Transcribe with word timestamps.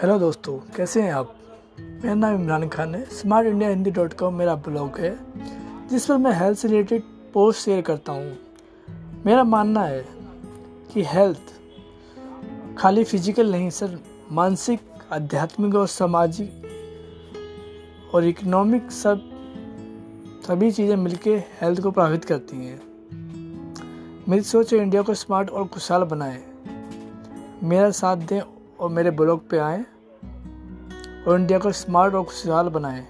Hello 0.00 0.18
दोस्तों, 0.18 0.56
कैसे 0.76 1.02
हैं 1.02 1.12
आप? 1.12 1.34
मेरा 1.80 2.14
नाम 2.14 2.34
इमरान 2.34 2.68
खान 2.68 2.94
है। 2.94 3.04
Smart 3.04 3.46
India 3.46 3.68
Hindi 3.68 3.90
dot 3.90 4.12
com 4.12 4.34
मेरा 4.34 4.54
ब्लॉग 4.54 4.98
है, 4.98 5.18
जिस 5.88 6.06
पर 6.06 6.16
मैं 6.16 6.32
हेल्थ 6.32 6.58
से 6.58 6.68
रिलेटेड 6.68 7.02
पोस्ट 7.34 7.60
शेयर 7.60 7.80
करता 7.80 8.12
हूँ। 8.12 8.38
मेरा 9.26 9.44
मानना 9.44 9.82
है 9.82 10.04
कि 10.92 11.02
हेल्थ 11.02 11.52
खाली 12.78 13.04
फ़िज़िकल 13.04 13.50
नहीं, 13.52 13.70
सर, 13.70 13.98
मानसिक, 14.32 14.80
आध्यात्मिक 15.12 15.74
और 15.74 15.86
सामाजिक 15.86 16.50
और 18.14 18.24
इकोनॉमिक 18.24 18.90
सब, 18.90 19.20
सभी 20.46 20.70
चीज़ें 20.70 20.96
मिलके 20.96 21.34
हेल्थ 21.60 21.80
को 21.80 21.90
प्रभावित 21.90 22.24
करती 22.24 22.56
हैं। 22.56 22.80
मेरी 24.28 24.42
सोच 24.42 24.74
है 24.74 24.80
इंडिया 24.80 25.02
को 25.02 25.14
स्मार्ट 25.14 25.50
और 25.50 25.66
खुशहाल 25.66 26.02
बनाए। 26.02 26.42
मेरा 27.62 27.90
साथ 27.90 28.16
दें 28.16 28.40
और 28.80 28.90
मेरे 28.90 29.10
ब्लॉग 29.10 29.48
पे 29.50 29.58
आएँ 29.58 29.84
और 31.26 31.40
इंडिया 31.40 31.58
को 31.58 31.72
स्मार्ट 31.72 32.14
और 32.14 32.24
खुशहाल 32.24 32.68
बनाएँ। 32.68 33.06